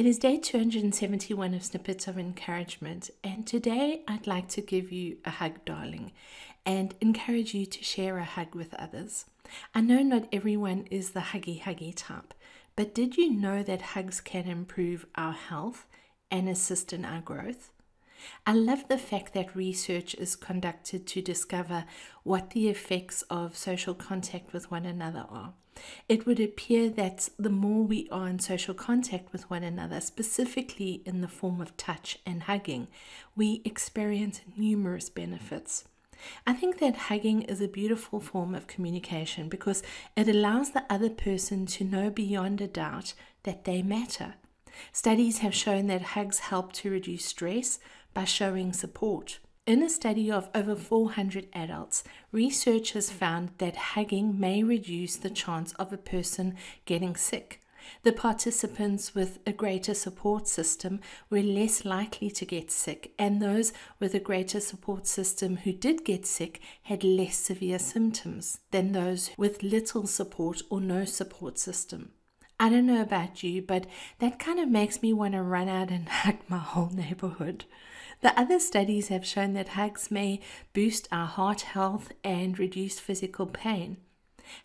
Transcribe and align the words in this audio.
It 0.00 0.06
is 0.06 0.18
day 0.18 0.38
271 0.38 1.52
of 1.52 1.62
Snippets 1.62 2.08
of 2.08 2.16
Encouragement, 2.16 3.10
and 3.22 3.46
today 3.46 4.00
I'd 4.08 4.26
like 4.26 4.48
to 4.48 4.62
give 4.62 4.90
you 4.90 5.18
a 5.26 5.30
hug, 5.30 5.62
darling, 5.66 6.12
and 6.64 6.94
encourage 7.02 7.52
you 7.52 7.66
to 7.66 7.84
share 7.84 8.16
a 8.16 8.24
hug 8.24 8.54
with 8.54 8.72
others. 8.72 9.26
I 9.74 9.82
know 9.82 10.02
not 10.02 10.26
everyone 10.32 10.86
is 10.90 11.10
the 11.10 11.20
huggy 11.20 11.60
huggy 11.60 11.92
type, 11.94 12.32
but 12.76 12.94
did 12.94 13.18
you 13.18 13.28
know 13.28 13.62
that 13.62 13.92
hugs 13.92 14.22
can 14.22 14.46
improve 14.46 15.04
our 15.16 15.34
health 15.34 15.86
and 16.30 16.48
assist 16.48 16.94
in 16.94 17.04
our 17.04 17.20
growth? 17.20 17.70
I 18.46 18.54
love 18.54 18.88
the 18.88 18.96
fact 18.96 19.34
that 19.34 19.54
research 19.54 20.14
is 20.14 20.34
conducted 20.34 21.06
to 21.08 21.20
discover 21.20 21.84
what 22.22 22.52
the 22.52 22.70
effects 22.70 23.20
of 23.28 23.54
social 23.54 23.92
contact 23.92 24.54
with 24.54 24.70
one 24.70 24.86
another 24.86 25.26
are. 25.28 25.52
It 26.08 26.26
would 26.26 26.40
appear 26.40 26.88
that 26.90 27.28
the 27.38 27.50
more 27.50 27.84
we 27.84 28.08
are 28.10 28.28
in 28.28 28.38
social 28.38 28.74
contact 28.74 29.32
with 29.32 29.48
one 29.50 29.62
another, 29.62 30.00
specifically 30.00 31.02
in 31.04 31.20
the 31.20 31.28
form 31.28 31.60
of 31.60 31.76
touch 31.76 32.18
and 32.26 32.44
hugging, 32.44 32.88
we 33.36 33.62
experience 33.64 34.40
numerous 34.56 35.08
benefits. 35.08 35.84
I 36.46 36.52
think 36.52 36.78
that 36.78 36.96
hugging 37.08 37.42
is 37.42 37.60
a 37.60 37.68
beautiful 37.68 38.20
form 38.20 38.54
of 38.54 38.66
communication 38.66 39.48
because 39.48 39.82
it 40.16 40.28
allows 40.28 40.70
the 40.70 40.84
other 40.90 41.10
person 41.10 41.66
to 41.66 41.84
know 41.84 42.10
beyond 42.10 42.60
a 42.60 42.66
doubt 42.66 43.14
that 43.44 43.64
they 43.64 43.82
matter. 43.82 44.34
Studies 44.92 45.38
have 45.38 45.54
shown 45.54 45.86
that 45.88 46.02
hugs 46.02 46.40
help 46.40 46.72
to 46.74 46.90
reduce 46.90 47.24
stress 47.24 47.78
by 48.14 48.24
showing 48.24 48.72
support. 48.72 49.38
In 49.70 49.84
a 49.84 49.88
study 49.88 50.32
of 50.32 50.50
over 50.52 50.74
400 50.74 51.46
adults, 51.52 52.02
researchers 52.32 53.08
found 53.08 53.50
that 53.58 53.76
hugging 53.94 54.40
may 54.40 54.64
reduce 54.64 55.14
the 55.14 55.30
chance 55.30 55.74
of 55.74 55.92
a 55.92 55.96
person 55.96 56.56
getting 56.86 57.14
sick. 57.14 57.60
The 58.02 58.10
participants 58.10 59.14
with 59.14 59.38
a 59.46 59.52
greater 59.52 59.94
support 59.94 60.48
system 60.48 60.98
were 61.30 61.40
less 61.40 61.84
likely 61.84 62.32
to 62.32 62.44
get 62.44 62.72
sick, 62.72 63.12
and 63.16 63.40
those 63.40 63.72
with 64.00 64.12
a 64.12 64.18
greater 64.18 64.58
support 64.58 65.06
system 65.06 65.58
who 65.58 65.72
did 65.72 66.04
get 66.04 66.26
sick 66.26 66.60
had 66.82 67.04
less 67.04 67.36
severe 67.36 67.78
symptoms 67.78 68.58
than 68.72 68.90
those 68.90 69.30
with 69.36 69.62
little 69.62 70.08
support 70.08 70.62
or 70.68 70.80
no 70.80 71.04
support 71.04 71.60
system. 71.60 72.10
I 72.58 72.70
don't 72.70 72.86
know 72.86 73.00
about 73.00 73.44
you, 73.44 73.62
but 73.62 73.86
that 74.18 74.40
kind 74.40 74.58
of 74.58 74.68
makes 74.68 75.00
me 75.00 75.12
want 75.12 75.34
to 75.34 75.42
run 75.42 75.68
out 75.68 75.92
and 75.92 76.08
hug 76.24 76.38
my 76.48 76.58
whole 76.58 76.90
neighborhood. 76.90 77.66
The 78.20 78.38
other 78.38 78.58
studies 78.58 79.08
have 79.08 79.24
shown 79.26 79.54
that 79.54 79.68
hugs 79.68 80.10
may 80.10 80.40
boost 80.72 81.08
our 81.10 81.26
heart 81.26 81.62
health 81.62 82.12
and 82.22 82.58
reduce 82.58 83.00
physical 83.00 83.46
pain. 83.46 83.96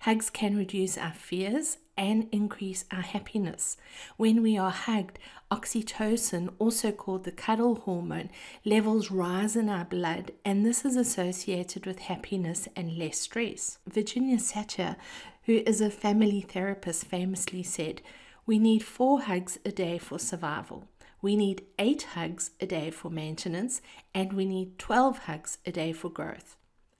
Hugs 0.02 0.30
can 0.30 0.58
reduce 0.58 0.97
our 0.97 1.14
fears 1.14 1.78
and 1.97 2.28
increase 2.31 2.84
our 2.92 3.02
happiness. 3.02 3.78
When 4.17 4.42
we 4.42 4.58
are 4.58 4.72
hugged, 4.72 5.20
oxytocin, 5.50 6.53
also 6.59 6.92
called 6.92 7.23
the 7.23 7.31
cuddle 7.31 7.75
hormone, 7.75 8.30
levels 8.66 9.12
rise 9.12 9.56
in 9.56 9.69
our 9.69 9.86
blood, 9.86 10.31
and 10.44 10.66
this 10.66 10.84
is 10.84 10.97
associated 10.97 11.86
with 11.86 12.00
happiness 12.00 12.67
and 12.75 12.97
less 12.97 13.19
stress. 13.19 13.78
Virginia 13.88 14.38
Satir, 14.38 14.97
who 15.44 15.62
is 15.66 15.80
a 15.80 15.90
family 15.90 16.42
therapist, 16.42 17.06
famously 17.06 17.64
said, 17.64 18.02
We 18.45 18.59
need 18.59 18.84
four 18.84 19.22
hugs 19.22 19.59
a 19.64 19.72
day 19.72 19.97
for 19.97 20.19
survival. 20.19 20.88
We 21.26 21.36
need 21.36 21.66
eight 21.80 22.04
hugs 22.14 22.52
a 22.62 22.68
day 22.68 22.92
for 22.92 23.09
maintenance, 23.09 23.81
and 24.14 24.34
we 24.34 24.45
need 24.45 24.78
12 24.78 25.18
hugs 25.26 25.58
a 25.66 25.72
day 25.72 25.92
for 25.92 26.08
growth. 26.08 26.56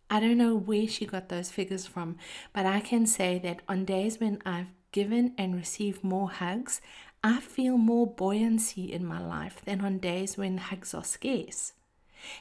I 0.09 0.20
don't 0.20 0.40
know 0.40 0.56
where 0.56 0.88
she 0.88 1.06
got 1.06 1.30
those 1.30 1.52
figures 1.52 1.86
from, 1.86 2.18
but 2.52 2.66
I 2.66 2.80
can 2.80 3.06
say 3.06 3.38
that 3.44 3.62
on 3.70 3.86
days 3.86 4.20
when 4.20 4.42
I've 4.44 4.73
given 4.92 5.36
and 5.38 5.56
received 5.56 6.03
more 6.03 6.31
hugs, 6.31 6.81
I 7.23 7.40
feel 7.40 7.78
more 7.78 8.08
buoyancy 8.08 8.92
in 8.92 9.06
my 9.06 9.23
life 9.23 9.62
than 9.64 9.81
on 9.81 10.00
days 10.00 10.40
when 10.40 10.58
hugs 10.58 10.96
are 10.96 11.03
scarce. 11.03 11.73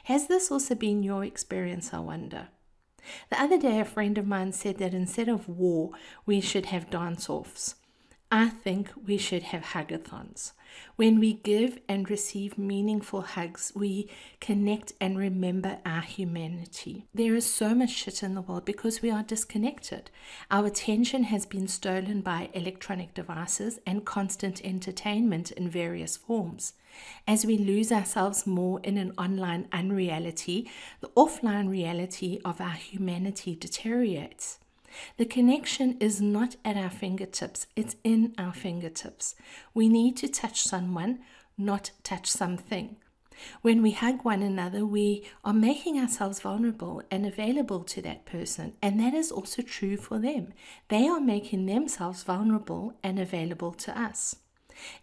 Has 0.05 0.25
this 0.25 0.49
also 0.49 0.73
been 0.73 1.03
your 1.03 1.23
experience, 1.23 1.93
I 1.93 1.99
wonder? 1.99 2.47
The 3.29 3.39
other 3.39 3.59
day, 3.59 3.79
a 3.79 3.85
friend 3.85 4.17
of 4.17 4.25
mine 4.25 4.53
said 4.53 4.79
that 4.79 4.95
instead 4.95 5.29
of 5.29 5.47
war, 5.47 5.91
we 6.25 6.41
should 6.41 6.65
have 6.65 6.89
dance 6.89 7.29
offs. 7.29 7.75
I 8.31 8.49
think 8.49 8.89
we 9.05 9.17
should 9.17 9.43
have 9.43 9.63
hugathons. 9.63 10.51
When 10.95 11.19
we 11.19 11.33
give 11.33 11.77
and 11.87 12.09
receive 12.09 12.57
meaningful 12.57 13.21
hugs, 13.21 13.71
we 13.75 14.09
connect 14.41 14.93
and 14.99 15.17
remember 15.17 15.77
our 15.85 16.01
humanity. 16.01 17.05
There 17.13 17.35
is 17.35 17.45
so 17.45 17.75
much 17.75 17.91
shit 17.91 18.23
in 18.23 18.33
the 18.33 18.41
world 18.41 18.65
because 18.65 19.01
we 19.01 19.11
are 19.11 19.23
disconnected. 19.23 20.09
Our 20.49 20.65
attention 20.65 21.25
has 21.25 21.45
been 21.45 21.67
stolen 21.67 22.21
by 22.21 22.49
electronic 22.53 23.13
devices 23.13 23.79
and 23.85 24.05
constant 24.05 24.59
entertainment 24.65 25.51
in 25.51 25.69
various 25.69 26.17
forms. 26.17 26.73
As 27.27 27.45
we 27.45 27.57
lose 27.57 27.91
ourselves 27.91 28.47
more 28.47 28.79
in 28.83 28.97
an 28.97 29.13
online 29.17 29.67
unreality, 29.71 30.69
the 30.99 31.09
offline 31.09 31.69
reality 31.69 32.39
of 32.43 32.59
our 32.59 32.71
humanity 32.71 33.55
deteriorates. 33.55 34.59
The 35.17 35.25
connection 35.25 35.97
is 35.99 36.21
not 36.21 36.55
at 36.63 36.77
our 36.77 36.89
fingertips, 36.89 37.67
it's 37.75 37.95
in 38.03 38.33
our 38.37 38.53
fingertips. 38.53 39.35
We 39.73 39.89
need 39.89 40.17
to 40.17 40.27
touch 40.27 40.61
someone, 40.61 41.19
not 41.57 41.91
touch 42.03 42.27
something. 42.27 42.97
When 43.61 43.81
we 43.81 43.91
hug 43.91 44.23
one 44.23 44.41
another, 44.41 44.85
we 44.85 45.25
are 45.43 45.53
making 45.53 45.99
ourselves 45.99 46.39
vulnerable 46.39 47.01
and 47.11 47.25
available 47.25 47.83
to 47.83 48.01
that 48.01 48.25
person, 48.25 48.73
and 48.81 48.99
that 48.99 49.13
is 49.13 49.31
also 49.31 49.61
true 49.61 49.97
for 49.97 50.19
them. 50.19 50.53
They 50.87 51.07
are 51.07 51.19
making 51.19 51.65
themselves 51.65 52.23
vulnerable 52.23 52.93
and 53.03 53.19
available 53.19 53.73
to 53.73 53.99
us. 53.99 54.37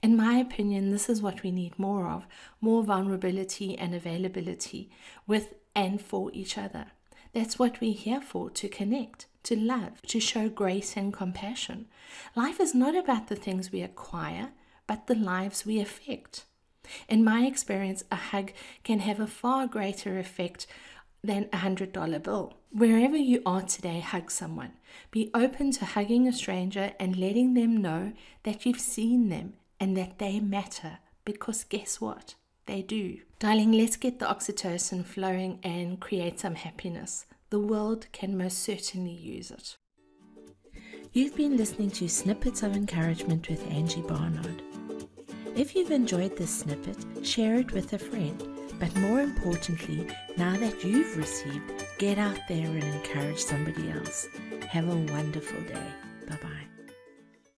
In 0.03 0.17
my 0.17 0.37
opinion, 0.37 0.91
this 0.91 1.09
is 1.09 1.23
what 1.23 1.43
we 1.43 1.51
need 1.51 1.79
more 1.79 2.09
of 2.09 2.27
more 2.61 2.83
vulnerability 2.85 3.77
and 3.79 3.95
availability 3.95 4.91
with 5.27 5.55
and 5.75 6.01
for 6.01 6.31
each 6.33 6.59
other. 6.59 6.87
That's 7.33 7.59
what 7.59 7.81
we're 7.81 7.95
here 7.95 8.21
for 8.21 8.51
to 8.51 8.69
connect 8.69 9.27
to 9.45 9.57
love, 9.57 10.01
to 10.03 10.21
show 10.21 10.49
grace 10.49 10.97
and 10.97 11.13
compassion. 11.13 11.87
Life 12.37 12.61
is 12.61 12.75
not 12.75 12.95
about 12.95 13.29
the 13.29 13.37
things 13.37 13.73
we 13.73 13.83
acquire, 13.83 14.51
but 14.87 15.07
the 15.07 15.15
lives 15.15 15.67
we 15.67 15.81
affect. 15.81 16.45
In 17.09 17.25
my 17.25 17.47
experience, 17.47 18.05
a 18.11 18.17
hug 18.17 18.53
can 18.85 19.01
have 19.01 19.21
a 19.21 19.27
far 19.27 19.67
greater 19.67 20.19
effect 20.19 20.67
than 21.25 21.49
a 21.53 21.59
hundred 21.59 21.93
dollar 21.93 22.19
bill. 22.19 22.55
Wherever 22.71 23.17
you 23.17 23.43
are 23.47 23.63
today, 23.63 24.01
hug 24.01 24.31
someone. 24.31 24.73
Be 25.11 25.31
open 25.35 25.71
to 25.73 25.85
hugging 25.85 26.27
a 26.27 26.33
stranger 26.33 26.93
and 26.99 27.17
letting 27.17 27.55
them 27.55 27.77
know 27.77 28.13
that 28.43 28.67
you've 28.67 28.81
seen 28.81 29.29
them 29.29 29.55
and 29.79 29.97
that 29.97 30.19
they 30.19 30.41
matter 30.41 30.99
because 31.25 31.65
guess 31.65 32.01
what? 32.01 32.35
They 32.67 32.83
do. 32.83 33.19
Darling, 33.39 33.73
let's 33.73 33.97
get 33.97 34.19
the 34.19 34.27
oxytocin 34.27 35.05
flowing 35.05 35.59
and 35.63 36.01
create 36.01 36.41
some 36.41 36.55
happiness 36.55 37.27
the 37.53 37.61
world 37.61 38.07
can 38.13 38.35
most 38.35 38.61
certainly 38.61 39.13
use 39.13 39.51
it. 39.51 39.77
You've 41.13 41.37
been 41.37 41.59
listening 41.59 41.91
to 41.91 42.09
Snippets 42.09 42.63
of 42.63 42.75
Encouragement 42.75 43.51
with 43.51 43.71
Angie 43.71 44.01
Barnard. 44.01 44.63
If 45.55 45.77
you've 45.77 45.91
enjoyed 45.91 46.35
this 46.35 46.61
snippet, 46.61 46.97
share 47.23 47.57
it 47.57 47.73
with 47.73 47.93
a 47.93 47.99
friend. 47.99 48.43
But 48.81 48.97
more 48.97 49.21
importantly, 49.21 50.09
now 50.39 50.57
that 50.57 50.83
you've 50.83 51.15
received, 51.19 51.85
get 51.99 52.17
out 52.17 52.41
there 52.49 52.67
and 52.67 52.83
encourage 52.83 53.41
somebody 53.41 53.91
else. 53.91 54.29
Have 54.71 54.89
a 54.89 55.13
wonderful 55.13 55.61
day. 55.65 55.89